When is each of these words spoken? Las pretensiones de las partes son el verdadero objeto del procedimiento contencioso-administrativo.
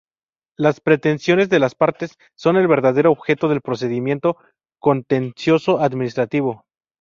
Las 0.57 0.79
pretensiones 0.81 1.47
de 1.49 1.59
las 1.59 1.75
partes 1.75 2.17
son 2.35 2.55
el 2.57 2.67
verdadero 2.67 3.11
objeto 3.11 3.47
del 3.49 3.61
procedimiento 3.61 4.35
contencioso-administrativo. 4.79 6.63